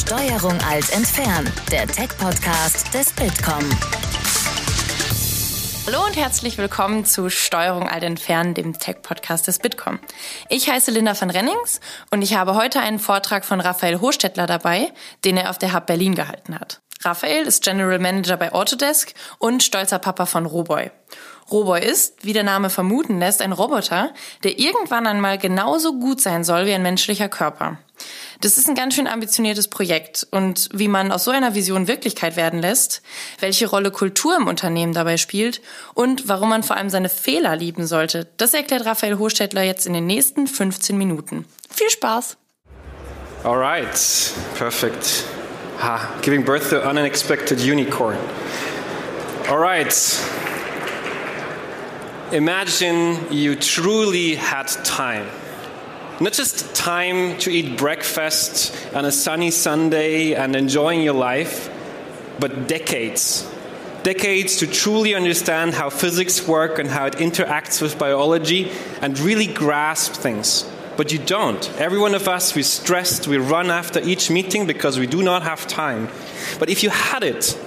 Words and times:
Steuerung 0.00 0.58
alt 0.62 0.90
entfernen, 0.94 1.52
der 1.70 1.86
Tech-Podcast 1.86 2.94
des 2.94 3.12
Bitkom. 3.12 3.62
Hallo 5.86 6.06
und 6.06 6.16
herzlich 6.16 6.56
willkommen 6.56 7.04
zu 7.04 7.28
Steuerung 7.28 7.86
alt 7.86 8.02
entfernen, 8.02 8.54
dem 8.54 8.78
Tech-Podcast 8.78 9.46
des 9.46 9.58
Bitkom. 9.58 10.00
Ich 10.48 10.70
heiße 10.70 10.90
Linda 10.90 11.20
van 11.20 11.28
Rennings 11.28 11.80
und 12.10 12.22
ich 12.22 12.34
habe 12.34 12.54
heute 12.54 12.80
einen 12.80 12.98
Vortrag 12.98 13.44
von 13.44 13.60
Raphael 13.60 14.00
Hochstettler 14.00 14.46
dabei, 14.46 14.90
den 15.26 15.36
er 15.36 15.50
auf 15.50 15.58
der 15.58 15.74
Hub 15.74 15.84
Berlin 15.84 16.14
gehalten 16.14 16.58
hat. 16.58 16.80
Raphael 17.04 17.46
ist 17.46 17.62
General 17.62 17.98
Manager 17.98 18.38
bei 18.38 18.52
Autodesk 18.52 19.12
und 19.38 19.62
stolzer 19.62 19.98
Papa 19.98 20.24
von 20.24 20.46
Roboy. 20.46 20.90
Roboy 21.50 21.80
ist, 21.84 22.24
wie 22.24 22.32
der 22.32 22.42
Name 22.42 22.70
vermuten 22.70 23.18
lässt, 23.18 23.42
ein 23.42 23.52
Roboter, 23.52 24.12
der 24.44 24.58
irgendwann 24.58 25.06
einmal 25.06 25.38
genauso 25.38 25.94
gut 25.98 26.20
sein 26.20 26.44
soll 26.44 26.66
wie 26.66 26.72
ein 26.72 26.82
menschlicher 26.82 27.28
Körper. 27.28 27.78
Das 28.40 28.56
ist 28.56 28.68
ein 28.68 28.74
ganz 28.74 28.94
schön 28.94 29.06
ambitioniertes 29.06 29.68
Projekt 29.68 30.26
und 30.30 30.70
wie 30.72 30.88
man 30.88 31.12
aus 31.12 31.24
so 31.24 31.30
einer 31.30 31.54
Vision 31.54 31.88
Wirklichkeit 31.88 32.36
werden 32.36 32.60
lässt, 32.60 33.02
welche 33.38 33.68
Rolle 33.68 33.90
Kultur 33.90 34.36
im 34.36 34.46
Unternehmen 34.46 34.94
dabei 34.94 35.18
spielt 35.18 35.60
und 35.92 36.28
warum 36.28 36.48
man 36.48 36.62
vor 36.62 36.76
allem 36.76 36.88
seine 36.88 37.10
Fehler 37.10 37.54
lieben 37.56 37.86
sollte, 37.86 38.28
das 38.38 38.54
erklärt 38.54 38.86
Raphael 38.86 39.18
Hochstädtler 39.18 39.62
jetzt 39.62 39.86
in 39.86 39.92
den 39.92 40.06
nächsten 40.06 40.46
15 40.46 40.96
Minuten. 40.96 41.44
Viel 41.68 41.90
Spaß! 41.90 42.38
Alright, 43.44 44.32
perfect. 44.56 45.24
Ha, 45.82 46.08
giving 46.22 46.44
birth 46.44 46.70
to 46.70 46.80
an 46.82 46.98
unexpected 46.98 47.58
unicorn. 47.60 48.18
Alright. 49.48 49.94
Imagine 52.32 53.32
you 53.32 53.56
truly 53.56 54.36
had 54.36 54.68
time. 54.84 55.26
Not 56.20 56.32
just 56.32 56.72
time 56.76 57.36
to 57.38 57.50
eat 57.50 57.76
breakfast 57.76 58.72
on 58.94 59.04
a 59.04 59.10
sunny 59.10 59.50
Sunday 59.50 60.34
and 60.34 60.54
enjoying 60.54 61.02
your 61.02 61.14
life, 61.14 61.68
but 62.38 62.68
decades. 62.68 63.50
Decades 64.04 64.58
to 64.58 64.68
truly 64.68 65.12
understand 65.12 65.74
how 65.74 65.90
physics 65.90 66.46
work 66.46 66.78
and 66.78 66.88
how 66.88 67.06
it 67.06 67.14
interacts 67.14 67.82
with 67.82 67.98
biology 67.98 68.70
and 69.02 69.18
really 69.18 69.48
grasp 69.48 70.12
things. 70.12 70.70
But 70.96 71.12
you 71.12 71.18
don't. 71.18 71.68
Every 71.80 71.98
one 71.98 72.14
of 72.14 72.28
us, 72.28 72.54
we're 72.54 72.62
stressed, 72.62 73.26
we 73.26 73.38
run 73.38 73.72
after 73.72 73.98
each 73.98 74.30
meeting 74.30 74.68
because 74.68 75.00
we 75.00 75.08
do 75.08 75.24
not 75.24 75.42
have 75.42 75.66
time. 75.66 76.08
But 76.60 76.70
if 76.70 76.84
you 76.84 76.90
had 76.90 77.24
it, 77.24 77.58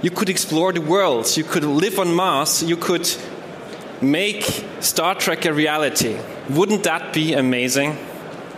you 0.00 0.12
could 0.12 0.28
explore 0.28 0.72
the 0.72 0.80
world, 0.80 1.36
you 1.36 1.42
could 1.42 1.64
live 1.64 1.98
on 1.98 2.14
Mars, 2.14 2.62
you 2.62 2.76
could 2.76 3.12
make 4.02 4.64
Star 4.80 5.14
Trek 5.14 5.44
a 5.44 5.52
reality. 5.52 6.18
Wouldn't 6.48 6.84
that 6.84 7.12
be 7.12 7.34
amazing? 7.34 7.96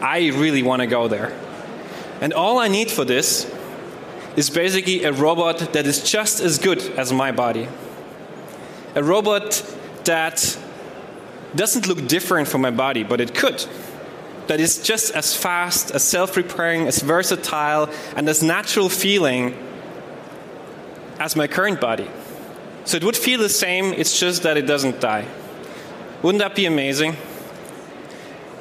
I 0.00 0.28
really 0.28 0.62
want 0.62 0.80
to 0.80 0.86
go 0.86 1.08
there. 1.08 1.36
And 2.20 2.32
all 2.32 2.58
I 2.58 2.68
need 2.68 2.90
for 2.90 3.04
this 3.04 3.52
is 4.36 4.50
basically 4.50 5.04
a 5.04 5.12
robot 5.12 5.72
that 5.72 5.86
is 5.86 6.08
just 6.08 6.40
as 6.40 6.58
good 6.58 6.80
as 6.98 7.12
my 7.12 7.32
body. 7.32 7.68
A 8.94 9.02
robot 9.02 9.62
that 10.04 10.58
doesn't 11.54 11.86
look 11.86 12.06
different 12.06 12.48
from 12.48 12.60
my 12.60 12.70
body, 12.70 13.02
but 13.02 13.20
it 13.20 13.34
could. 13.34 13.64
That 14.46 14.60
is 14.60 14.82
just 14.82 15.14
as 15.14 15.36
fast, 15.36 15.90
as 15.92 16.02
self 16.02 16.36
repairing, 16.36 16.86
as 16.86 17.00
versatile, 17.00 17.88
and 18.16 18.28
as 18.28 18.42
natural 18.42 18.88
feeling 18.88 19.54
as 21.18 21.36
my 21.36 21.46
current 21.46 21.80
body. 21.80 22.08
So 22.90 22.96
it 22.96 23.04
would 23.04 23.16
feel 23.16 23.38
the 23.38 23.48
same, 23.48 23.92
it's 23.92 24.18
just 24.18 24.42
that 24.42 24.56
it 24.56 24.66
doesn't 24.66 25.00
die. 25.00 25.24
Wouldn't 26.22 26.40
that 26.40 26.56
be 26.56 26.66
amazing? 26.66 27.16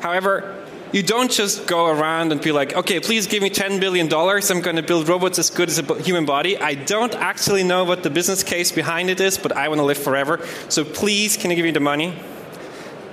However, 0.01 0.67
you 0.91 1.01
don't 1.01 1.31
just 1.31 1.65
go 1.65 1.87
around 1.87 2.31
and 2.31 2.39
be 2.39 2.51
like, 2.51 2.75
okay, 2.75 2.99
please 2.99 3.25
give 3.25 3.41
me 3.41 3.49
$10 3.49 3.79
billion. 3.79 4.05
I'm 4.05 4.61
going 4.61 4.75
to 4.75 4.83
build 4.83 5.09
robots 5.09 5.39
as 5.39 5.49
good 5.49 5.67
as 5.67 5.79
a 5.79 6.01
human 6.03 6.25
body. 6.25 6.59
I 6.59 6.75
don't 6.75 7.15
actually 7.15 7.63
know 7.63 7.83
what 7.85 8.03
the 8.03 8.11
business 8.11 8.43
case 8.43 8.71
behind 8.71 9.09
it 9.09 9.19
is, 9.19 9.35
but 9.35 9.51
I 9.51 9.67
want 9.67 9.79
to 9.79 9.83
live 9.83 9.97
forever. 9.97 10.45
So 10.67 10.85
please, 10.85 11.35
can 11.35 11.49
you 11.49 11.55
give 11.55 11.65
me 11.65 11.71
the 11.71 11.79
money? 11.79 12.13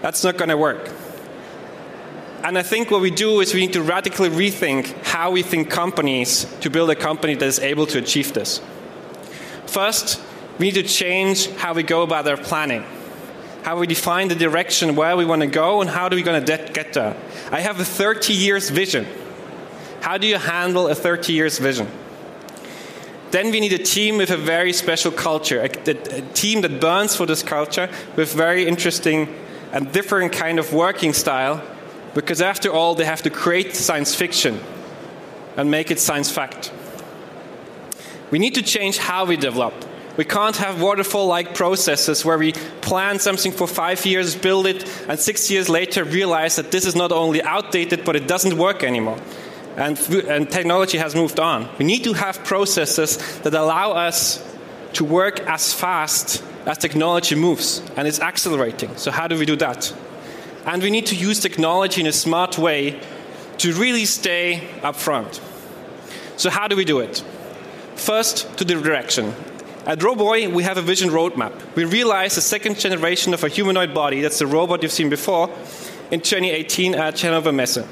That's 0.02 0.22
not 0.22 0.36
going 0.36 0.50
to 0.50 0.58
work. 0.58 0.90
And 2.44 2.58
I 2.58 2.62
think 2.62 2.90
what 2.90 3.00
we 3.00 3.10
do 3.10 3.40
is 3.40 3.54
we 3.54 3.60
need 3.60 3.72
to 3.72 3.82
radically 3.82 4.28
rethink 4.28 4.92
how 5.02 5.30
we 5.30 5.42
think 5.42 5.70
companies 5.70 6.44
to 6.60 6.68
build 6.68 6.90
a 6.90 6.94
company 6.94 7.36
that 7.36 7.46
is 7.46 7.58
able 7.58 7.86
to 7.86 7.96
achieve 7.96 8.34
this. 8.34 8.60
First, 9.66 10.20
we 10.58 10.66
need 10.66 10.74
to 10.74 10.82
change 10.82 11.50
how 11.56 11.74
we 11.74 11.82
go 11.82 12.02
about 12.02 12.26
our 12.26 12.36
planning, 12.36 12.84
how 13.62 13.78
we 13.78 13.86
define 13.86 14.28
the 14.28 14.34
direction 14.34 14.96
where 14.96 15.16
we 15.16 15.24
want 15.24 15.42
to 15.42 15.48
go, 15.48 15.80
and 15.80 15.90
how 15.90 16.08
do 16.08 16.16
we 16.16 16.22
going 16.22 16.44
to 16.44 16.70
get 16.72 16.92
there. 16.94 17.16
I 17.50 17.60
have 17.60 17.78
a 17.78 17.84
30 17.84 18.32
years 18.32 18.70
vision. 18.70 19.06
How 20.00 20.18
do 20.18 20.26
you 20.26 20.38
handle 20.38 20.88
a 20.88 20.94
30 20.94 21.32
years 21.32 21.58
vision? 21.58 21.88
Then 23.32 23.50
we 23.50 23.60
need 23.60 23.72
a 23.72 23.78
team 23.78 24.18
with 24.18 24.30
a 24.30 24.36
very 24.36 24.72
special 24.72 25.10
culture, 25.10 25.60
a, 25.60 25.90
a, 25.90 26.18
a 26.18 26.20
team 26.32 26.60
that 26.62 26.80
burns 26.80 27.16
for 27.16 27.26
this 27.26 27.42
culture 27.42 27.90
with 28.14 28.32
very 28.32 28.66
interesting 28.66 29.28
and 29.72 29.90
different 29.92 30.32
kind 30.32 30.58
of 30.58 30.72
working 30.72 31.12
style, 31.12 31.62
because 32.14 32.40
after 32.40 32.70
all, 32.70 32.94
they 32.94 33.04
have 33.04 33.22
to 33.22 33.30
create 33.30 33.74
science 33.74 34.14
fiction 34.14 34.60
and 35.56 35.70
make 35.70 35.90
it 35.90 35.98
science 35.98 36.30
fact. 36.30 36.72
We 38.30 38.38
need 38.38 38.54
to 38.54 38.62
change 38.62 38.98
how 38.98 39.24
we 39.24 39.36
develop. 39.36 39.74
We 40.16 40.24
can't 40.24 40.56
have 40.56 40.80
waterfall 40.80 41.26
like 41.26 41.54
processes 41.54 42.24
where 42.24 42.38
we 42.38 42.52
plan 42.80 43.18
something 43.18 43.52
for 43.52 43.66
five 43.66 44.06
years, 44.06 44.34
build 44.34 44.66
it, 44.66 44.88
and 45.08 45.18
six 45.20 45.50
years 45.50 45.68
later 45.68 46.04
realize 46.04 46.56
that 46.56 46.70
this 46.70 46.86
is 46.86 46.96
not 46.96 47.12
only 47.12 47.42
outdated, 47.42 48.04
but 48.04 48.16
it 48.16 48.26
doesn't 48.26 48.56
work 48.56 48.82
anymore. 48.82 49.18
And, 49.76 49.98
and 50.26 50.50
technology 50.50 50.96
has 50.96 51.14
moved 51.14 51.38
on. 51.38 51.68
We 51.78 51.84
need 51.84 52.04
to 52.04 52.14
have 52.14 52.44
processes 52.44 53.18
that 53.40 53.52
allow 53.52 53.92
us 53.92 54.42
to 54.94 55.04
work 55.04 55.40
as 55.40 55.74
fast 55.74 56.42
as 56.64 56.78
technology 56.78 57.34
moves, 57.34 57.82
and 57.96 58.08
it's 58.08 58.20
accelerating. 58.20 58.96
So, 58.96 59.10
how 59.10 59.28
do 59.28 59.38
we 59.38 59.44
do 59.44 59.56
that? 59.56 59.94
And 60.64 60.82
we 60.82 60.90
need 60.90 61.06
to 61.06 61.14
use 61.14 61.40
technology 61.40 62.00
in 62.00 62.06
a 62.06 62.12
smart 62.12 62.56
way 62.56 63.00
to 63.58 63.72
really 63.74 64.06
stay 64.06 64.66
up 64.82 64.96
front. 64.96 65.40
So, 66.36 66.48
how 66.48 66.68
do 66.68 66.74
we 66.74 66.86
do 66.86 67.00
it? 67.00 67.22
First, 67.96 68.56
to 68.58 68.64
the 68.64 68.74
direction. 68.74 69.34
At 69.86 70.00
Roboy, 70.00 70.52
we 70.52 70.64
have 70.64 70.78
a 70.78 70.82
vision 70.82 71.10
roadmap. 71.10 71.52
We 71.76 71.84
realized 71.84 72.36
the 72.36 72.40
second 72.40 72.76
generation 72.76 73.32
of 73.32 73.44
a 73.44 73.48
humanoid 73.48 73.94
body, 73.94 74.20
that's 74.20 74.40
the 74.40 74.46
robot 74.48 74.82
you've 74.82 74.90
seen 74.90 75.08
before, 75.08 75.48
in 76.10 76.20
2018 76.20 76.96
at 76.96 77.20
Hannover 77.20 77.52
Messe. 77.52 77.86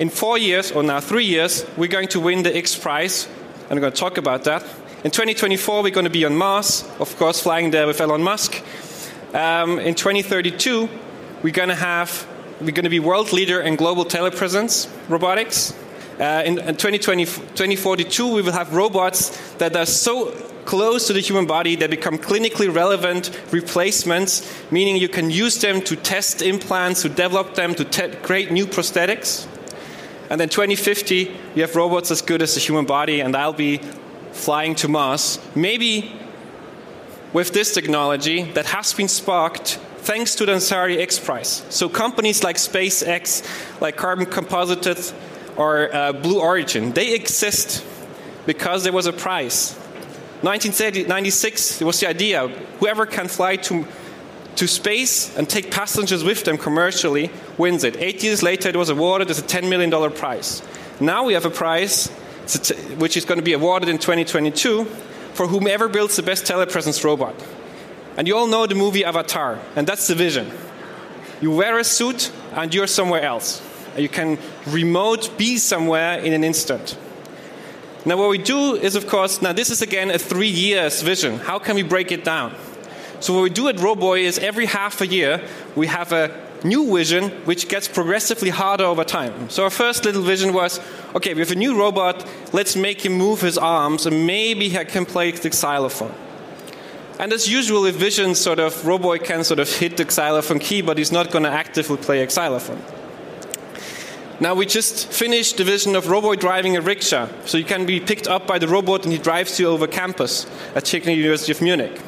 In 0.00 0.10
four 0.10 0.36
years, 0.36 0.72
or 0.72 0.82
now 0.82 0.98
three 0.98 1.26
years, 1.26 1.64
we're 1.76 1.86
going 1.86 2.08
to 2.08 2.18
win 2.18 2.42
the 2.42 2.56
X 2.56 2.76
Prize, 2.76 3.28
and 3.70 3.72
I'm 3.72 3.78
going 3.78 3.92
to 3.92 3.96
talk 3.96 4.18
about 4.18 4.42
that. 4.44 4.62
In 5.04 5.12
2024, 5.12 5.84
we're 5.84 5.90
going 5.90 6.06
to 6.06 6.10
be 6.10 6.24
on 6.24 6.34
Mars, 6.34 6.82
of 6.98 7.16
course, 7.18 7.40
flying 7.40 7.70
there 7.70 7.86
with 7.86 8.00
Elon 8.00 8.24
Musk. 8.24 8.60
Um, 9.32 9.78
in 9.78 9.94
2032, 9.94 10.88
we're 11.44 11.52
going 11.52 11.68
to 11.68 11.76
have 11.76 12.26
we're 12.60 12.72
going 12.72 12.82
to 12.82 12.90
be 12.90 12.98
world 12.98 13.32
leader 13.32 13.60
in 13.60 13.76
global 13.76 14.04
telepresence 14.04 14.88
robotics. 15.08 15.72
Uh, 16.18 16.42
in, 16.44 16.58
in 16.58 16.76
2020, 16.76 17.26
2042, 17.26 18.34
we 18.34 18.42
will 18.42 18.52
have 18.52 18.74
robots 18.74 19.36
that 19.58 19.76
are 19.76 19.86
so 19.86 20.32
close 20.64 21.06
to 21.06 21.12
the 21.12 21.20
human 21.20 21.46
body 21.46 21.76
they 21.76 21.86
become 21.86 22.18
clinically 22.18 22.72
relevant 22.74 23.30
replacements, 23.50 24.42
meaning 24.70 24.96
you 24.96 25.08
can 25.08 25.30
use 25.30 25.60
them 25.60 25.80
to 25.82 25.96
test 25.96 26.42
implants, 26.42 27.02
to 27.02 27.08
develop 27.08 27.54
them, 27.54 27.74
to 27.74 27.84
te- 27.84 28.14
create 28.22 28.50
new 28.50 28.66
prosthetics. 28.66 29.46
And 30.30 30.40
then 30.40 30.48
2050, 30.48 31.30
we 31.54 31.60
have 31.60 31.76
robots 31.76 32.10
as 32.10 32.22
good 32.22 32.42
as 32.42 32.54
the 32.54 32.60
human 32.60 32.86
body, 32.86 33.20
and 33.20 33.36
I'll 33.36 33.52
be 33.52 33.80
flying 34.32 34.74
to 34.76 34.88
Mars. 34.88 35.38
Maybe 35.54 36.12
with 37.32 37.52
this 37.52 37.74
technology 37.74 38.42
that 38.52 38.66
has 38.66 38.92
been 38.92 39.08
sparked 39.08 39.78
thanks 39.98 40.34
to 40.36 40.46
the 40.46 40.52
Ansari 40.52 40.98
X 40.98 41.18
Prize. 41.18 41.62
So 41.70 41.88
companies 41.88 42.44
like 42.44 42.56
SpaceX, 42.56 43.42
like 43.80 43.96
Carbon 43.96 44.26
Composites, 44.26 45.14
or 45.56 45.94
uh, 45.94 46.12
Blue 46.12 46.40
Origin, 46.40 46.92
they 46.92 47.14
exist 47.14 47.84
because 48.46 48.84
there 48.84 48.92
was 48.92 49.06
a 49.06 49.12
prize. 49.12 49.78
1996, 50.44 51.78
there 51.78 51.86
was 51.86 52.00
the 52.00 52.08
idea 52.08 52.48
whoever 52.78 53.06
can 53.06 53.28
fly 53.28 53.56
to, 53.56 53.86
to 54.56 54.66
space 54.66 55.36
and 55.36 55.48
take 55.48 55.70
passengers 55.70 56.22
with 56.22 56.44
them 56.44 56.58
commercially 56.58 57.30
wins 57.56 57.84
it. 57.84 57.96
Eight 57.96 58.22
years 58.22 58.42
later, 58.42 58.68
it 58.68 58.76
was 58.76 58.90
awarded 58.90 59.30
as 59.30 59.38
a 59.38 59.42
$10 59.42 59.68
million 59.68 59.90
prize. 60.12 60.62
Now 61.00 61.24
we 61.24 61.34
have 61.34 61.44
a 61.44 61.50
prize 61.50 62.08
which 62.98 63.16
is 63.16 63.24
going 63.24 63.38
to 63.38 63.44
be 63.44 63.54
awarded 63.54 63.88
in 63.88 63.98
2022 63.98 64.84
for 65.32 65.46
whomever 65.46 65.88
builds 65.88 66.16
the 66.16 66.22
best 66.22 66.44
telepresence 66.44 67.02
robot. 67.02 67.34
And 68.16 68.28
you 68.28 68.36
all 68.36 68.46
know 68.46 68.66
the 68.66 68.74
movie 68.74 69.04
Avatar, 69.04 69.58
and 69.74 69.86
that's 69.86 70.06
the 70.06 70.14
vision. 70.14 70.50
You 71.40 71.50
wear 71.50 71.78
a 71.78 71.84
suit 71.84 72.30
and 72.52 72.72
you're 72.72 72.86
somewhere 72.86 73.22
else. 73.22 73.62
You 73.96 74.08
can 74.08 74.38
remote 74.66 75.36
be 75.36 75.56
somewhere 75.56 76.18
in 76.18 76.32
an 76.32 76.44
instant. 76.44 76.96
Now, 78.06 78.16
what 78.18 78.28
we 78.28 78.38
do 78.38 78.74
is, 78.74 78.96
of 78.96 79.06
course, 79.06 79.40
now 79.40 79.52
this 79.52 79.70
is 79.70 79.80
again 79.80 80.10
a 80.10 80.18
three 80.18 80.48
years 80.48 81.00
vision. 81.00 81.38
How 81.38 81.58
can 81.58 81.74
we 81.74 81.82
break 81.82 82.12
it 82.12 82.24
down? 82.24 82.54
So, 83.20 83.32
what 83.32 83.42
we 83.42 83.50
do 83.50 83.68
at 83.68 83.76
Roboy 83.76 84.22
is 84.22 84.38
every 84.38 84.66
half 84.66 85.00
a 85.00 85.06
year 85.06 85.42
we 85.74 85.86
have 85.86 86.12
a 86.12 86.44
new 86.64 86.92
vision, 86.96 87.30
which 87.44 87.68
gets 87.68 87.86
progressively 87.86 88.50
harder 88.50 88.84
over 88.84 89.04
time. 89.04 89.50
So 89.50 89.64
our 89.64 89.70
first 89.70 90.04
little 90.04 90.22
vision 90.22 90.52
was, 90.52 90.80
okay, 91.14 91.34
we 91.34 91.40
have 91.40 91.50
a 91.50 91.56
new 91.56 91.78
robot, 91.78 92.26
let's 92.52 92.74
make 92.74 93.04
him 93.04 93.12
move 93.12 93.42
his 93.42 93.58
arms, 93.58 94.06
and 94.06 94.26
maybe 94.26 94.68
he 94.68 94.84
can 94.86 95.04
play 95.04 95.30
the 95.30 95.52
xylophone. 95.52 96.14
And 97.18 97.32
as 97.32 97.48
usual 97.48 97.82
with 97.82 97.94
vision, 97.94 98.34
sort 98.34 98.58
of, 98.58 98.74
Roboy 98.82 99.22
can 99.22 99.44
sort 99.44 99.60
of 99.60 99.70
hit 99.70 99.96
the 99.96 100.10
xylophone 100.10 100.58
key, 100.58 100.82
but 100.82 100.98
he's 100.98 101.12
not 101.12 101.30
going 101.30 101.44
to 101.44 101.50
actively 101.50 101.96
play 101.96 102.22
a 102.22 102.30
xylophone. 102.30 102.82
Now 104.44 104.54
we 104.54 104.66
just 104.66 105.10
finished 105.10 105.56
the 105.56 105.64
vision 105.64 105.96
of 105.96 106.08
robot 106.08 106.38
driving 106.38 106.76
a 106.76 106.82
rickshaw, 106.82 107.30
so 107.46 107.56
you 107.56 107.64
can 107.64 107.86
be 107.86 107.98
picked 107.98 108.28
up 108.28 108.46
by 108.46 108.58
the 108.58 108.68
robot 108.68 109.04
and 109.04 109.10
he 109.10 109.16
drives 109.16 109.58
you 109.58 109.68
over 109.68 109.86
campus 109.86 110.46
at 110.74 110.84
Technical 110.84 111.14
University 111.14 111.50
of 111.52 111.62
Munich. 111.62 111.98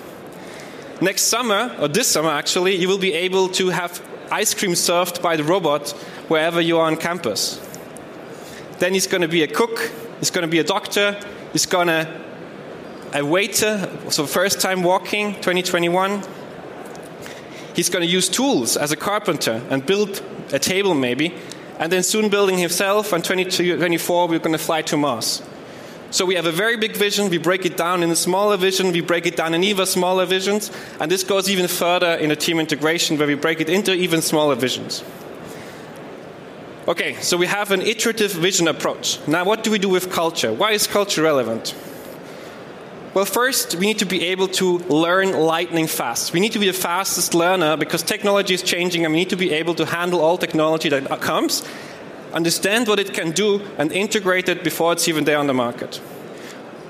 Next 1.00 1.23
summer, 1.23 1.75
or 1.81 1.88
this 1.88 2.09
summer 2.09 2.29
actually, 2.29 2.75
you 2.75 2.88
will 2.88 2.99
be 2.99 3.15
able 3.15 3.49
to 3.61 3.71
have 3.71 4.03
ice 4.31 4.53
cream 4.53 4.75
served 4.75 5.23
by 5.23 5.37
the 5.37 5.44
robot 5.44 5.93
wherever 6.29 6.61
you 6.61 6.77
are 6.77 6.87
on 6.87 6.99
campus. 6.99 7.59
Then 8.81 8.93
he's 8.93 9.06
going 9.06 9.23
to 9.23 9.29
be 9.29 9.43
a 9.43 9.49
cook, 9.49 9.91
he's 10.19 10.31
going 10.31 10.47
to 10.47 10.50
be 10.50 10.59
a 10.59 10.65
doctor, 10.65 11.19
he's 11.55 11.65
going 11.65 11.87
to 11.87 12.21
a 13.15 13.25
waiter, 13.25 13.91
so 14.11 14.27
first 14.27 14.61
time 14.61 14.82
walking, 14.82 15.32
2021. 15.37 16.23
He's 17.75 17.89
going 17.89 18.06
to 18.06 18.12
use 18.12 18.29
tools 18.29 18.77
as 18.77 18.93
a 18.93 18.97
carpenter 18.97 19.62
and 19.71 19.87
build 19.87 20.23
a 20.53 20.59
table 20.59 20.93
maybe, 20.93 21.35
and 21.78 21.93
then 21.93 22.02
soon 22.02 22.28
building 22.28 22.58
himself. 22.58 23.12
And 23.12 23.25
2024, 23.25 24.28
we're 24.28 24.38
going 24.38 24.52
to 24.52 24.58
fly 24.58 24.82
to 24.82 24.96
Mars. 24.96 25.43
So 26.11 26.25
we 26.25 26.37
have 26.37 26.46
a 26.46 26.52
very 26.52 26.76
big 26.76 26.96
vision, 26.96 27.28
we 27.31 27.38
break 27.38 27.67
it 27.67 27.76
down 27.76 28.02
in 28.02 28.11
a 28.11 28.17
smaller 28.17 28.56
vision, 28.56 28.93
we 28.93 29.00
break 29.00 29.26
it 29.26 29.37
down 29.37 29.55
in 29.55 29.64
even 29.64 29.87
smaller 29.87 30.25
visions, 30.25 30.70
and 31.00 31.11
this 31.11 31.25
goes 31.25 31.50
even 31.50 31.67
further 31.67 32.14
in 32.14 32.31
a 32.31 32.37
team 32.37 32.61
integration 32.61 33.19
where 33.19 33.26
we 33.26 33.34
break 33.34 33.61
it 33.61 33.69
into 33.69 33.93
even 33.93 34.23
smaller 34.23 34.55
visions. 34.55 35.02
Okay, 36.87 37.14
so 37.14 37.37
we 37.37 37.46
have 37.46 37.73
an 37.73 37.82
iterative 37.82 38.31
vision 38.31 38.69
approach. 38.69 39.19
Now, 39.26 39.44
what 39.44 39.64
do 39.64 39.72
we 39.72 39.79
do 39.81 39.88
with 39.88 40.12
culture? 40.12 40.52
Why 40.52 40.70
is 40.70 40.87
culture 40.87 41.22
relevant? 41.22 41.75
Well, 43.17 43.25
first, 43.25 43.77
we 43.77 43.87
need 43.87 44.01
to 44.01 44.05
be 44.05 44.27
able 44.27 44.49
to 44.61 44.77
learn 44.91 45.33
lightning 45.33 45.87
fast. 45.87 46.35
We 46.35 46.41
need 46.41 46.53
to 46.53 46.59
be 46.59 46.67
the 46.67 46.75
fastest 46.75 47.33
learner 47.33 47.75
because 47.75 48.03
technology 48.03 48.53
is 48.53 48.63
changing 48.63 49.07
and 49.07 49.15
we 49.15 49.21
need 49.21 49.31
to 49.31 49.37
be 49.37 49.55
able 49.55 49.75
to 49.77 49.87
handle 49.87 50.21
all 50.21 50.37
technology 50.37 50.91
that 50.91 51.23
comes 51.23 51.63
understand 52.37 52.87
what 52.87 52.99
it 52.99 53.15
can 53.15 53.31
do, 53.31 53.63
and 53.79 53.91
integrate 53.91 54.49
it 54.49 54.63
before 54.63 54.93
it's 54.93 55.09
even 55.09 55.25
there 55.25 55.39
on 55.39 55.47
the 55.47 55.55
market. 55.55 55.97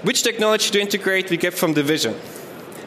Which 0.03 0.25
technology 0.25 0.71
to 0.71 0.81
integrate 0.81 1.31
we 1.31 1.37
get 1.37 1.55
from 1.55 1.75
the 1.75 1.85
vision. 1.85 2.15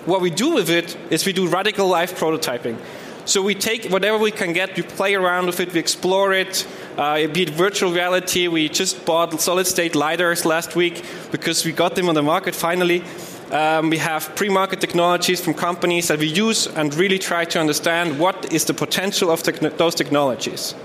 What 0.06 0.20
we 0.20 0.30
do 0.30 0.54
with 0.54 0.70
it 0.70 0.98
is 1.10 1.26
we 1.26 1.34
do 1.34 1.48
radical 1.48 1.88
life 1.88 2.20
prototyping. 2.20 2.78
So 3.26 3.44
we 3.44 3.54
take 3.54 3.86
whatever 3.92 4.18
we 4.18 4.32
can 4.32 4.54
get, 4.54 4.76
we 4.76 4.82
play 4.82 5.14
around 5.14 5.46
with 5.46 5.60
it, 5.60 5.72
we 5.72 5.80
explore 5.80 6.34
it, 6.34 6.66
uh, 6.98 7.28
be 7.28 7.44
it 7.44 7.52
virtual 7.52 7.92
reality. 7.92 8.48
We 8.48 8.70
just 8.70 9.06
bought 9.06 9.40
solid 9.40 9.68
state 9.68 9.94
LiDARs 9.94 10.46
last 10.46 10.76
week 10.76 11.04
because 11.32 11.64
we 11.64 11.72
got 11.72 11.96
them 11.96 12.10
on 12.10 12.16
the 12.16 12.24
market 12.24 12.56
finally. 12.56 13.04
Um, 13.52 13.90
we 13.90 13.98
have 13.98 14.36
pre 14.36 14.50
market 14.50 14.80
technologies 14.80 15.42
from 15.42 15.56
companies 15.56 16.08
that 16.08 16.20
we 16.20 16.28
use 16.28 16.68
and 16.68 16.94
really 16.94 17.18
try 17.18 17.46
to 17.46 17.60
understand 17.60 18.20
what 18.20 18.54
is 18.54 18.66
the 18.66 18.74
potential 18.74 19.32
of 19.32 19.44
those 19.78 19.96
technologies 19.96 20.76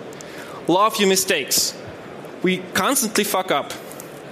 law 0.68 0.86
of 0.86 0.98
your 0.98 1.08
mistakes. 1.08 1.74
We 2.42 2.58
constantly 2.74 3.24
fuck 3.24 3.50
up. 3.50 3.72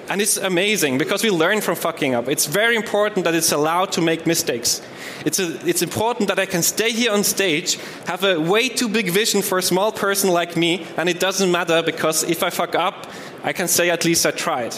And 0.08 0.20
it's 0.20 0.36
amazing 0.36 0.98
because 0.98 1.22
we 1.22 1.30
learn 1.30 1.60
from 1.60 1.76
fucking 1.76 2.14
up. 2.14 2.28
It's 2.28 2.46
very 2.46 2.76
important 2.76 3.24
that 3.24 3.34
it's 3.34 3.52
allowed 3.52 3.92
to 3.92 4.00
make 4.00 4.26
mistakes. 4.26 4.82
It's, 5.24 5.38
a, 5.38 5.66
it's 5.66 5.80
important 5.80 6.28
that 6.28 6.38
I 6.38 6.44
can 6.44 6.62
stay 6.62 6.90
here 6.90 7.12
on 7.12 7.22
stage, 7.24 7.78
have 8.06 8.24
a 8.24 8.38
way 8.38 8.68
too 8.68 8.88
big 8.88 9.10
vision 9.10 9.40
for 9.40 9.58
a 9.58 9.62
small 9.62 9.92
person 9.92 10.30
like 10.30 10.56
me, 10.56 10.86
and 10.96 11.08
it 11.08 11.20
doesn't 11.20 11.50
matter 11.50 11.82
because 11.82 12.24
if 12.24 12.42
I 12.42 12.50
fuck 12.50 12.74
up, 12.74 13.06
I 13.44 13.52
can 13.52 13.68
say 13.68 13.90
at 13.90 14.04
least 14.04 14.26
I 14.26 14.32
tried. 14.32 14.74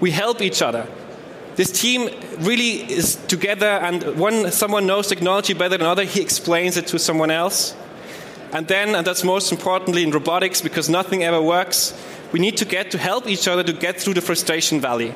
We 0.00 0.10
help 0.10 0.40
each 0.40 0.62
other. 0.62 0.88
This 1.54 1.70
team 1.70 2.08
really 2.38 2.90
is 2.90 3.16
together, 3.28 3.66
and 3.66 4.18
when 4.18 4.50
someone 4.50 4.86
knows 4.86 5.06
technology 5.08 5.52
better 5.52 5.76
than 5.76 5.82
another, 5.82 6.04
he 6.04 6.22
explains 6.22 6.76
it 6.76 6.86
to 6.88 6.98
someone 6.98 7.30
else. 7.30 7.74
And 8.52 8.66
then, 8.68 8.94
and 8.94 9.06
that's 9.06 9.24
most 9.24 9.52
importantly 9.52 10.02
in 10.02 10.10
robotics, 10.10 10.62
because 10.62 10.88
nothing 10.88 11.22
ever 11.24 11.40
works, 11.40 11.94
we 12.32 12.40
need 12.40 12.56
to 12.58 12.64
get 12.64 12.90
to 12.92 12.98
help 12.98 13.28
each 13.28 13.46
other 13.48 13.62
to 13.62 13.72
get 13.72 14.00
through 14.00 14.14
the 14.14 14.20
frustration 14.22 14.80
valley. 14.80 15.14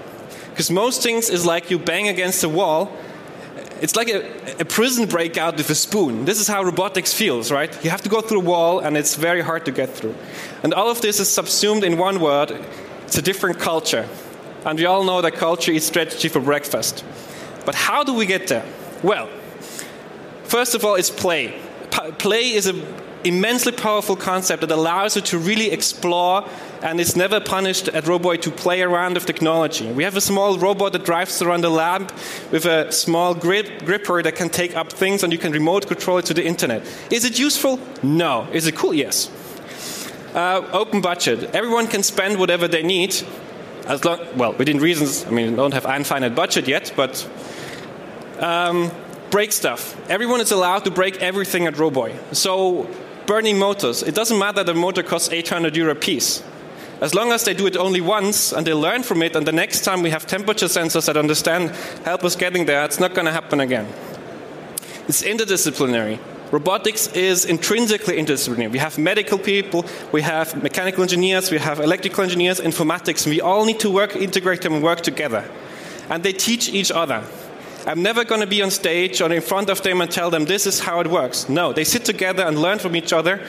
Because 0.51 0.71
most 0.71 1.03
things 1.03 1.31
is 1.31 1.47
like 1.47 1.71
you 1.71 1.79
bang 1.79 2.09
against 2.09 2.45
a 2.45 2.49
wall. 2.49 2.91
It's 3.81 3.95
like 3.95 4.09
a, 4.09 4.61
a, 4.61 4.65
prison 4.65 5.07
breakout 5.07 5.59
with 5.59 5.69
a 5.69 5.75
spoon. 5.75 6.25
This 6.25 6.41
is 6.41 6.49
how 6.49 6.63
robotics 6.63 7.13
feels, 7.13 7.53
right? 7.53 7.73
You 7.85 7.91
have 7.91 8.01
to 8.03 8.09
go 8.09 8.23
through 8.23 8.41
a 8.41 8.45
wall, 8.45 8.81
and 8.81 8.97
it's 8.97 9.17
very 9.17 9.43
hard 9.43 9.67
to 9.67 9.73
get 9.73 9.91
through. 9.91 10.15
And 10.63 10.73
all 10.73 10.91
of 10.91 11.03
this 11.03 11.21
is 11.21 11.31
subsumed 11.31 11.85
in 11.85 11.99
one 11.99 12.21
word 12.21 12.59
it's 13.07 13.19
a 13.19 13.23
different 13.23 13.61
culture. 13.61 14.09
And 14.67 14.79
we 14.79 14.85
all 14.85 15.05
know 15.05 15.23
that 15.23 15.35
culture 15.35 15.71
is 15.71 15.87
strategy 15.87 16.29
for 16.29 16.41
breakfast. 16.41 17.05
But 17.65 17.77
how 17.77 18.03
do 18.03 18.13
we 18.13 18.27
get 18.27 18.49
there? 18.49 18.65
Well, 19.03 19.29
first 20.43 20.75
of 20.75 20.85
all, 20.85 20.97
it's 20.97 21.09
play. 21.09 21.59
Play 22.19 22.51
is 22.51 22.67
an 22.67 22.83
immensely 23.25 23.73
powerful 23.73 24.17
concept 24.17 24.61
that 24.61 24.71
allows 24.71 25.17
you 25.17 25.23
to 25.23 25.39
really 25.39 25.71
explore 25.71 26.45
and 26.83 27.01
it's 27.01 27.17
never 27.17 27.41
punished 27.41 27.89
at 27.89 28.05
Roboy 28.05 28.41
to 28.43 28.51
play 28.51 28.83
around 28.83 29.15
with 29.15 29.25
technology. 29.25 29.91
We 29.91 30.05
have 30.05 30.17
a 30.17 30.21
small 30.21 30.59
robot 30.59 30.93
that 30.93 31.05
drives 31.05 31.41
around 31.43 31.63
the 31.63 31.71
lab 31.71 32.13
with 32.53 32.67
a 32.67 32.93
small 32.93 33.35
grip, 33.35 33.85
gripper 33.85 34.23
that 34.23 34.37
can 34.37 34.49
take 34.49 34.77
up 34.77 34.93
things 34.93 35.23
and 35.23 35.33
you 35.33 35.39
can 35.39 35.53
remote 35.53 35.87
control 35.87 36.19
it 36.19 36.27
to 36.27 36.35
the 36.35 36.45
internet. 36.45 36.83
Is 37.11 37.25
it 37.25 37.39
useful? 37.39 37.81
No. 38.03 38.47
Is 38.53 38.67
it 38.67 38.77
cool? 38.77 38.95
Yes. 38.95 39.31
Uh, 40.35 40.69
open 40.73 41.01
budget. 41.01 41.55
Everyone 41.55 41.87
can 41.87 42.03
spend 42.03 42.39
whatever 42.39 42.69
they 42.69 42.83
need. 42.83 43.17
As 43.87 44.05
long, 44.05 44.21
well, 44.37 44.53
within 44.53 44.79
reasons. 44.79 45.25
I 45.25 45.31
mean, 45.31 45.57
don't 45.57 45.73
have 45.73 45.87
infinite 45.87 46.35
budget 46.35 46.67
yet, 46.67 46.93
but 46.97 47.29
um, 48.41 48.91
break 49.31 49.53
stuff. 49.53 49.97
Everyone 50.11 50.41
is 50.41 50.51
allowed 50.51 50.85
to 50.85 50.91
break 50.91 51.23
everything 51.23 51.67
at 51.67 51.75
Roboy. 51.75 52.15
So 52.35 52.89
burning 53.27 53.59
motors. 53.59 54.03
It 54.03 54.15
doesn't 54.15 54.39
matter 54.39 54.65
the 54.65 54.75
motor 54.75 55.03
costs 55.03 55.31
800 55.31 55.77
euro 55.77 55.93
a 55.93 55.95
piece. 55.95 56.43
As 57.01 57.15
long 57.15 57.31
as 57.31 57.45
they 57.45 57.53
do 57.53 57.67
it 57.67 57.77
only 57.77 58.01
once 58.01 58.53
and 58.53 58.67
they 58.67 58.73
learn 58.73 59.03
from 59.03 59.23
it, 59.23 59.37
and 59.37 59.47
the 59.47 59.53
next 59.53 59.83
time 59.83 60.03
we 60.03 60.11
have 60.11 60.27
temperature 60.27 60.67
sensors 60.67 61.07
that 61.07 61.17
understand, 61.17 61.71
help 62.05 62.25
us 62.25 62.37
getting 62.37 62.65
there, 62.65 62.85
it's 62.85 62.99
not 62.99 63.15
going 63.15 63.27
to 63.27 63.33
happen 63.33 63.61
again. 63.61 63.87
It's 65.07 65.23
interdisciplinary. 65.23 66.19
Robotics 66.53 67.09
is 67.09 67.45
intrinsically 67.45 68.17
interdisciplinary. 68.17 68.71
We 68.71 68.79
have 68.79 68.99
medical 68.99 69.37
people, 69.37 69.85
we 70.13 70.23
have 70.23 70.63
mechanical 70.63 71.03
engineers, 71.03 71.51
we 71.51 71.59
have 71.59 71.81
electrical 71.81 72.23
engineers, 72.23 72.61
informatics, 72.61 73.27
and 73.27 73.35
we 73.35 73.41
all 73.41 73.65
need 73.65 73.81
to 73.81 73.91
work, 73.91 74.15
integrate 74.15 74.63
them, 74.63 74.75
and 74.75 74.83
work 74.83 75.01
together. 75.01 75.45
And 76.09 76.23
they 76.23 76.33
teach 76.33 76.69
each 76.69 76.93
other. 76.93 77.25
I'm 77.85 78.03
never 78.03 78.25
going 78.25 78.41
to 78.41 78.47
be 78.47 78.63
on 78.63 78.71
stage 78.71 79.21
or 79.21 79.33
in 79.33 79.43
front 79.43 79.71
of 79.71 79.83
them 79.83 80.01
and 80.01 80.11
tell 80.11 80.31
them 80.31 80.45
this 80.45 80.67
is 80.67 80.81
how 80.81 81.01
it 81.01 81.09
works. 81.09 81.49
No, 81.49 81.73
they 81.73 81.85
sit 81.85 82.05
together 82.05 82.45
and 82.45 82.61
learn 82.61 82.79
from 82.79 82.95
each 82.95 83.13
other 83.13 83.41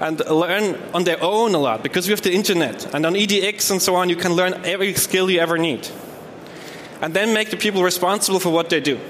and 0.00 0.18
learn 0.26 0.80
on 0.94 1.04
their 1.04 1.22
own 1.22 1.54
a 1.54 1.58
lot 1.58 1.82
because 1.82 2.06
we 2.06 2.12
have 2.12 2.20
the 2.20 2.32
internet 2.32 2.94
and 2.94 3.06
on 3.06 3.14
EDX 3.14 3.70
and 3.70 3.82
so 3.82 3.94
on, 3.96 4.08
you 4.08 4.16
can 4.16 4.32
learn 4.34 4.54
every 4.64 4.94
skill 4.94 5.30
you 5.30 5.40
ever 5.40 5.58
need. 5.58 5.88
And 7.00 7.12
then 7.12 7.34
make 7.34 7.50
the 7.50 7.56
people 7.56 7.82
responsible 7.82 8.40
for 8.40 8.50
what 8.50 8.70
they 8.70 8.80
do. 8.80 9.00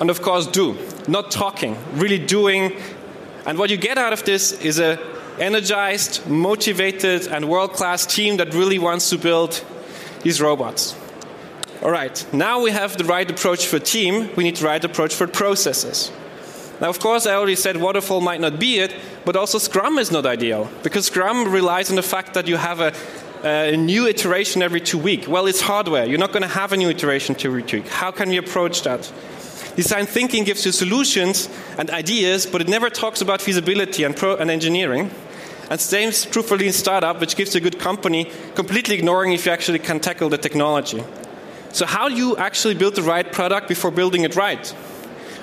And 0.00 0.08
of 0.08 0.22
course, 0.22 0.46
do. 0.46 0.76
Not 1.10 1.32
talking, 1.32 1.76
really 1.94 2.18
doing. 2.18 2.76
And 3.44 3.58
what 3.58 3.68
you 3.68 3.76
get 3.76 3.98
out 3.98 4.12
of 4.12 4.24
this 4.24 4.52
is 4.52 4.78
a 4.78 4.96
energized, 5.40 6.24
motivated, 6.28 7.26
and 7.26 7.48
world 7.48 7.72
class 7.72 8.06
team 8.06 8.36
that 8.36 8.54
really 8.54 8.78
wants 8.78 9.10
to 9.10 9.18
build 9.18 9.64
these 10.22 10.40
robots. 10.40 10.94
All 11.82 11.90
right, 11.90 12.24
now 12.32 12.60
we 12.60 12.70
have 12.70 12.96
the 12.96 13.04
right 13.04 13.28
approach 13.28 13.66
for 13.66 13.80
team, 13.80 14.30
we 14.36 14.44
need 14.44 14.56
the 14.56 14.66
right 14.66 14.84
approach 14.84 15.14
for 15.14 15.26
processes. 15.26 16.12
Now, 16.80 16.90
of 16.90 17.00
course, 17.00 17.26
I 17.26 17.34
already 17.34 17.56
said 17.56 17.76
waterfall 17.76 18.20
might 18.20 18.40
not 18.40 18.60
be 18.60 18.78
it, 18.78 18.94
but 19.24 19.34
also 19.34 19.58
Scrum 19.58 19.98
is 19.98 20.12
not 20.12 20.26
ideal 20.26 20.70
because 20.82 21.06
Scrum 21.06 21.50
relies 21.50 21.90
on 21.90 21.96
the 21.96 22.02
fact 22.02 22.34
that 22.34 22.46
you 22.46 22.56
have 22.56 22.80
a, 22.80 22.92
a 23.42 23.76
new 23.76 24.06
iteration 24.06 24.62
every 24.62 24.80
two 24.80 24.98
weeks. 24.98 25.26
Well, 25.26 25.46
it's 25.46 25.60
hardware. 25.60 26.06
You're 26.06 26.18
not 26.18 26.32
going 26.32 26.42
to 26.42 26.54
have 26.60 26.72
a 26.72 26.76
new 26.76 26.88
iteration 26.88 27.34
every 27.44 27.64
two 27.64 27.78
weeks. 27.78 27.90
How 27.90 28.12
can 28.12 28.28
we 28.28 28.36
approach 28.36 28.82
that? 28.82 29.10
Design 29.80 30.04
thinking 30.04 30.44
gives 30.44 30.66
you 30.66 30.72
solutions 30.72 31.48
and 31.78 31.88
ideas, 31.88 32.44
but 32.44 32.60
it 32.60 32.68
never 32.68 32.90
talks 32.90 33.22
about 33.22 33.40
feasibility 33.40 34.04
and, 34.04 34.14
pro- 34.14 34.36
and 34.36 34.50
engineering. 34.50 35.10
And 35.70 35.80
same 35.80 36.10
is 36.10 36.26
true 36.26 36.42
for 36.42 36.58
lean 36.58 36.72
startup, 36.72 37.18
which 37.18 37.34
gives 37.34 37.54
you 37.54 37.60
a 37.60 37.62
good 37.62 37.78
company, 37.78 38.30
completely 38.54 38.94
ignoring 38.94 39.32
if 39.32 39.46
you 39.46 39.52
actually 39.52 39.78
can 39.78 39.98
tackle 39.98 40.28
the 40.28 40.36
technology. 40.36 41.02
So, 41.72 41.86
how 41.86 42.10
do 42.10 42.14
you 42.14 42.36
actually 42.36 42.74
build 42.74 42.94
the 42.94 43.02
right 43.02 43.32
product 43.32 43.68
before 43.68 43.90
building 43.90 44.22
it 44.24 44.36
right? 44.36 44.66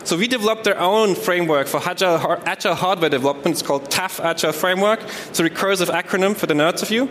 So, 0.04 0.16
we 0.16 0.28
developed 0.28 0.68
our 0.68 0.78
own 0.78 1.16
framework 1.16 1.66
for 1.66 1.82
agile, 1.84 2.40
agile 2.46 2.76
hardware 2.76 3.10
development. 3.10 3.56
It's 3.56 3.64
called 3.64 3.90
TAF 3.90 4.24
Agile 4.24 4.52
Framework. 4.52 5.02
It's 5.30 5.40
a 5.40 5.50
recursive 5.50 5.90
acronym 5.90 6.36
for 6.36 6.46
the 6.46 6.54
nerds 6.54 6.84
of 6.84 6.92
you. 6.92 7.10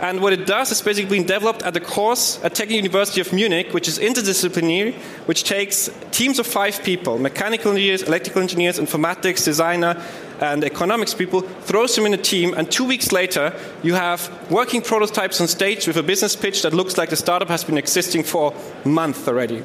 And 0.00 0.22
what 0.22 0.32
it 0.32 0.46
does 0.46 0.72
is 0.72 0.80
basically 0.80 1.10
being 1.10 1.26
developed 1.26 1.62
at 1.62 1.74
the 1.74 1.80
course 1.80 2.42
at 2.42 2.54
Technical 2.54 2.76
University 2.76 3.20
of 3.20 3.34
Munich, 3.34 3.74
which 3.74 3.86
is 3.86 3.98
interdisciplinary, 3.98 4.94
which 5.26 5.44
takes 5.44 5.90
teams 6.10 6.38
of 6.38 6.46
five 6.46 6.82
people 6.82 7.18
mechanical 7.18 7.72
engineers, 7.72 8.02
electrical 8.04 8.40
engineers, 8.40 8.78
informatics, 8.78 9.44
designer, 9.44 10.02
and 10.40 10.64
economics 10.64 11.12
people, 11.12 11.42
throws 11.42 11.94
them 11.94 12.06
in 12.06 12.14
a 12.14 12.16
team, 12.16 12.54
and 12.54 12.72
two 12.72 12.86
weeks 12.86 13.12
later, 13.12 13.54
you 13.82 13.92
have 13.92 14.30
working 14.50 14.80
prototypes 14.80 15.38
on 15.38 15.46
stage 15.46 15.86
with 15.86 15.98
a 15.98 16.02
business 16.02 16.34
pitch 16.34 16.62
that 16.62 16.72
looks 16.72 16.96
like 16.96 17.10
the 17.10 17.16
startup 17.16 17.48
has 17.48 17.62
been 17.62 17.76
existing 17.76 18.22
for 18.22 18.54
months 18.86 19.28
already. 19.28 19.62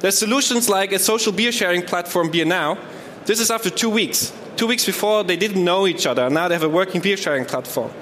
There's 0.00 0.18
solutions 0.18 0.68
like 0.68 0.90
a 0.90 0.98
social 0.98 1.32
beer 1.32 1.52
sharing 1.52 1.82
platform, 1.82 2.32
Beer 2.32 2.44
Now. 2.44 2.76
This 3.24 3.38
is 3.38 3.52
after 3.52 3.70
two 3.70 3.90
weeks. 3.90 4.32
Two 4.56 4.66
weeks 4.66 4.84
before, 4.84 5.22
they 5.22 5.36
didn't 5.36 5.62
know 5.62 5.86
each 5.86 6.06
other, 6.06 6.24
and 6.24 6.34
now 6.34 6.48
they 6.48 6.54
have 6.54 6.64
a 6.64 6.68
working 6.68 7.00
beer 7.00 7.16
sharing 7.16 7.44
platform 7.44 7.92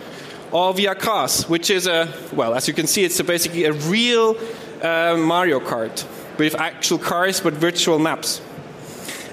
or 0.55 0.73
VR 0.73 0.97
Cars, 0.97 1.49
which 1.49 1.69
is 1.69 1.89
a, 1.89 2.09
well, 2.33 2.55
as 2.55 2.69
you 2.69 2.75
can 2.75 2.87
see, 2.87 3.03
it's 3.03 3.19
a 3.19 3.25
basically 3.25 3.65
a 3.65 3.73
real 3.73 4.37
uh, 4.81 5.17
Mario 5.19 5.59
Kart 5.59 6.07
with 6.39 6.55
actual 6.55 6.99
cars 6.99 7.41
but 7.41 7.55
virtual 7.55 7.99
maps. 7.99 8.41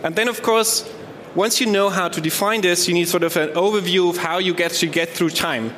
And 0.04 0.16
then, 0.16 0.28
of 0.28 0.42
course, 0.42 0.92
once 1.36 1.62
you 1.62 1.68
know 1.68 1.92
how 1.92 2.08
to 2.08 2.20
define 2.20 2.62
this, 2.62 2.88
you 2.88 2.96
need 2.96 3.08
sort 3.08 3.22
of 3.22 3.38
an 3.38 3.50
overview 3.50 4.10
of 4.10 4.18
how 4.18 4.40
you 4.40 4.56
get 4.56 4.72
to 4.72 4.88
get 4.88 5.10
through 5.10 5.30
time. 5.30 5.76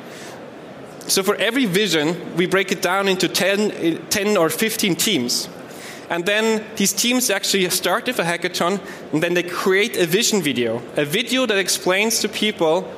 So 1.08 1.22
for 1.22 1.36
every 1.36 1.66
vision, 1.66 2.36
we 2.36 2.46
break 2.46 2.72
it 2.72 2.80
down 2.80 3.06
into 3.06 3.28
10, 3.28 4.06
10 4.08 4.36
or 4.38 4.48
15 4.48 4.96
teams. 4.96 5.50
And 6.08 6.24
then 6.24 6.64
these 6.76 6.94
teams 6.94 7.28
actually 7.28 7.68
start 7.68 8.06
with 8.06 8.18
a 8.18 8.24
hackathon, 8.24 8.80
and 9.12 9.22
then 9.22 9.34
they 9.34 9.42
create 9.42 9.98
a 9.98 10.06
vision 10.06 10.40
video, 10.40 10.80
a 10.96 11.04
video 11.04 11.44
that 11.44 11.58
explains 11.58 12.20
to 12.20 12.30
people 12.30 12.90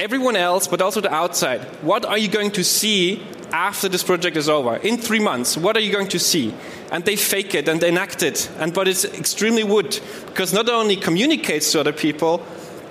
everyone 0.00 0.34
else, 0.34 0.66
but 0.66 0.80
also 0.80 1.00
the 1.00 1.12
outside. 1.12 1.60
What 1.82 2.06
are 2.06 2.16
you 2.16 2.28
going 2.28 2.50
to 2.52 2.64
see 2.64 3.22
after 3.52 3.88
this 3.88 4.02
project 4.02 4.36
is 4.36 4.48
over? 4.48 4.76
In 4.76 4.96
three 4.96 5.20
months, 5.20 5.56
what 5.56 5.76
are 5.76 5.80
you 5.80 5.92
going 5.92 6.08
to 6.08 6.18
see? 6.18 6.54
And 6.90 7.04
they 7.04 7.16
fake 7.16 7.54
it 7.54 7.68
and 7.68 7.80
they 7.80 7.88
enact 7.88 8.22
it. 8.22 8.50
And 8.58 8.72
but 8.72 8.88
it's 8.88 9.04
extremely 9.04 9.62
wood 9.62 10.00
because 10.26 10.52
not 10.52 10.68
only 10.68 10.96
communicates 10.96 11.70
to 11.72 11.80
other 11.80 11.92
people, 11.92 12.44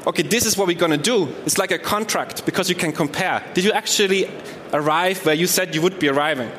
okay, 0.05 0.21
this 0.21 0.45
is 0.45 0.55
what 0.55 0.67
we're 0.67 0.77
going 0.77 0.91
to 0.91 0.97
do. 0.97 1.27
It's 1.45 1.57
like 1.57 1.71
a 1.71 1.79
contract 1.79 2.45
because 2.45 2.69
you 2.69 2.75
can 2.75 2.91
compare. 2.91 3.43
Did 3.55 3.63
you 3.63 3.71
actually 3.71 4.29
arrive 4.71 5.25
where 5.25 5.35
you 5.35 5.47
said 5.47 5.73
you 5.73 5.81
would 5.81 5.97
be 5.97 6.09
arriving? 6.09 6.51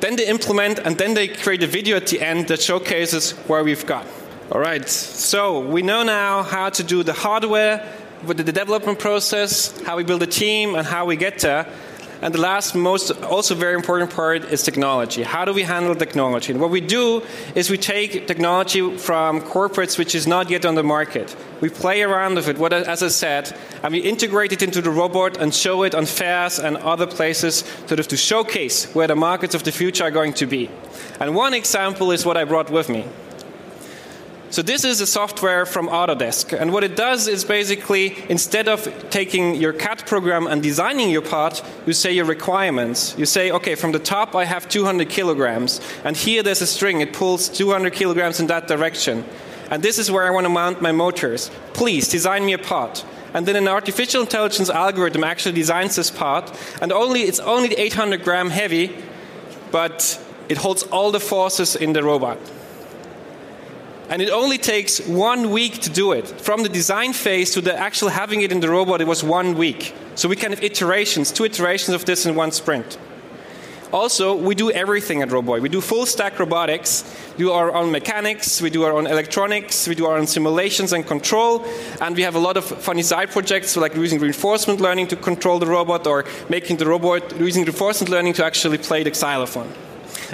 Then 0.00 0.16
they 0.16 0.28
implement 0.28 0.78
and 0.78 0.96
then 0.96 1.12
they 1.12 1.28
create 1.28 1.62
a 1.62 1.66
video 1.66 1.96
at 1.96 2.06
the 2.06 2.22
end 2.22 2.48
that 2.48 2.62
showcases 2.62 3.32
where 3.48 3.62
we've 3.62 3.84
got. 3.84 4.06
All 4.50 4.60
right, 4.60 4.88
so 4.88 5.60
we 5.60 5.82
know 5.82 6.02
now 6.02 6.42
how 6.42 6.70
to 6.70 6.82
do 6.82 7.04
the 7.04 7.12
hardware, 7.12 7.86
with 8.24 8.36
the 8.36 8.42
development 8.42 8.98
process, 8.98 9.80
how 9.82 9.96
we 9.96 10.04
build 10.04 10.22
a 10.22 10.26
team, 10.26 10.74
and 10.74 10.86
how 10.86 11.06
we 11.06 11.16
get 11.16 11.38
there. 11.40 11.66
And 12.22 12.34
the 12.34 12.40
last, 12.40 12.74
most 12.74 13.10
also 13.22 13.54
very 13.54 13.74
important 13.74 14.10
part 14.10 14.44
is 14.44 14.62
technology. 14.62 15.22
How 15.22 15.46
do 15.46 15.54
we 15.54 15.62
handle 15.62 15.94
technology? 15.94 16.52
And 16.52 16.60
what 16.60 16.70
we 16.70 16.82
do 16.82 17.22
is 17.54 17.70
we 17.70 17.78
take 17.78 18.26
technology 18.26 18.96
from 18.98 19.40
corporates 19.40 19.96
which 19.96 20.14
is 20.14 20.26
not 20.26 20.50
yet 20.50 20.66
on 20.66 20.74
the 20.74 20.82
market. 20.82 21.34
We 21.62 21.70
play 21.70 22.02
around 22.02 22.34
with 22.34 22.48
it, 22.48 22.58
what, 22.58 22.74
as 22.74 23.02
I 23.02 23.08
said, 23.08 23.56
and 23.82 23.94
we 23.94 24.00
integrate 24.00 24.52
it 24.52 24.62
into 24.62 24.82
the 24.82 24.90
robot 24.90 25.38
and 25.38 25.54
show 25.54 25.82
it 25.82 25.94
on 25.94 26.04
fairs 26.04 26.58
and 26.58 26.76
other 26.76 27.06
places 27.06 27.64
sort 27.86 28.00
of 28.00 28.08
to 28.08 28.18
showcase 28.18 28.84
where 28.94 29.06
the 29.06 29.16
markets 29.16 29.54
of 29.54 29.62
the 29.62 29.72
future 29.72 30.04
are 30.04 30.10
going 30.10 30.34
to 30.34 30.46
be. 30.46 30.68
And 31.20 31.34
one 31.34 31.54
example 31.54 32.10
is 32.10 32.26
what 32.26 32.36
I 32.36 32.44
brought 32.44 32.70
with 32.70 32.90
me. 32.90 33.06
So 34.50 34.62
this 34.62 34.82
is 34.82 35.00
a 35.00 35.06
software 35.06 35.64
from 35.64 35.86
Autodesk. 35.86 36.60
And 36.60 36.72
what 36.72 36.82
it 36.82 36.96
does 36.96 37.28
is 37.28 37.44
basically, 37.44 38.16
instead 38.28 38.66
of 38.66 39.08
taking 39.08 39.54
your 39.54 39.72
CAD 39.72 40.04
program 40.06 40.48
and 40.48 40.60
designing 40.60 41.08
your 41.08 41.22
part, 41.22 41.62
you 41.86 41.92
say 41.92 42.12
your 42.12 42.24
requirements. 42.24 43.14
You 43.16 43.26
say, 43.26 43.52
okay, 43.52 43.76
from 43.76 43.92
the 43.92 44.00
top 44.00 44.34
I 44.34 44.46
have 44.46 44.68
200 44.68 45.08
kilograms, 45.08 45.80
and 46.02 46.16
here 46.16 46.42
there's 46.42 46.62
a 46.62 46.66
string, 46.66 47.00
it 47.00 47.12
pulls 47.12 47.48
200 47.48 47.92
kilograms 47.92 48.40
in 48.40 48.48
that 48.48 48.66
direction. 48.66 49.24
And 49.70 49.84
this 49.84 50.00
is 50.00 50.10
where 50.10 50.26
I 50.26 50.30
want 50.30 50.46
to 50.46 50.52
mount 50.52 50.82
my 50.82 50.90
motors. 50.90 51.48
Please 51.72 52.08
design 52.08 52.44
me 52.44 52.52
a 52.52 52.58
part. 52.58 53.04
And 53.32 53.46
then 53.46 53.54
an 53.54 53.68
artificial 53.68 54.22
intelligence 54.22 54.68
algorithm 54.68 55.22
actually 55.22 55.54
designs 55.54 55.94
this 55.94 56.10
part, 56.10 56.52
and 56.82 56.90
only 56.90 57.20
it's 57.22 57.38
only 57.38 57.74
800 57.74 58.24
gram 58.24 58.50
heavy, 58.50 58.96
but 59.70 60.20
it 60.48 60.58
holds 60.58 60.82
all 60.82 61.12
the 61.12 61.20
forces 61.20 61.76
in 61.76 61.92
the 61.92 62.02
robot. 62.02 62.38
And 64.10 64.20
it 64.20 64.28
only 64.30 64.58
takes 64.58 65.00
one 65.06 65.50
week 65.50 65.80
to 65.82 65.90
do 65.90 66.10
it. 66.12 66.26
From 66.26 66.64
the 66.64 66.68
design 66.68 67.12
phase 67.12 67.52
to 67.52 67.60
the 67.60 67.78
actual 67.78 68.08
having 68.08 68.42
it 68.42 68.50
in 68.50 68.58
the 68.58 68.68
robot, 68.68 69.00
it 69.00 69.06
was 69.06 69.22
one 69.22 69.56
week. 69.56 69.94
So 70.16 70.28
we 70.28 70.34
can 70.34 70.50
have 70.50 70.62
iterations, 70.64 71.30
two 71.30 71.44
iterations 71.44 71.94
of 71.94 72.04
this 72.04 72.26
in 72.26 72.34
one 72.34 72.50
sprint. 72.50 72.98
Also, 73.92 74.36
we 74.36 74.54
do 74.54 74.70
everything 74.70 75.22
at 75.22 75.28
Roboy. 75.30 75.60
We 75.60 75.68
do 75.68 75.80
full 75.80 76.06
stack 76.06 76.38
robotics, 76.38 77.04
do 77.36 77.50
our 77.50 77.72
own 77.72 77.90
mechanics, 77.90 78.60
we 78.60 78.70
do 78.70 78.84
our 78.84 78.92
own 78.92 79.06
electronics, 79.06 79.88
we 79.88 79.94
do 79.96 80.06
our 80.06 80.16
own 80.16 80.26
simulations 80.26 80.92
and 80.92 81.04
control, 81.04 81.64
and 82.00 82.14
we 82.14 82.22
have 82.22 82.36
a 82.36 82.38
lot 82.38 82.56
of 82.56 82.64
funny 82.64 83.02
side 83.02 83.30
projects 83.30 83.76
like 83.76 83.96
using 83.96 84.20
reinforcement 84.20 84.80
learning 84.80 85.08
to 85.08 85.16
control 85.16 85.58
the 85.58 85.66
robot 85.66 86.06
or 86.06 86.24
making 86.48 86.76
the 86.76 86.86
robot 86.86 87.38
using 87.40 87.64
reinforcement 87.64 88.10
learning 88.10 88.32
to 88.34 88.44
actually 88.44 88.78
play 88.78 89.02
the 89.02 89.12
xylophone. 89.12 89.72